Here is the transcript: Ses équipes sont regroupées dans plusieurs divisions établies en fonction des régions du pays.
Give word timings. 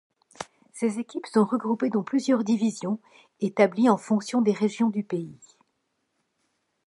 Ses 0.73 0.97
équipes 0.97 1.27
sont 1.27 1.45
regroupées 1.45 1.91
dans 1.91 2.01
plusieurs 2.01 2.43
divisions 2.43 2.99
établies 3.39 3.87
en 3.87 3.97
fonction 3.99 4.41
des 4.41 4.51
régions 4.51 4.89
du 4.89 5.03
pays. 5.03 5.37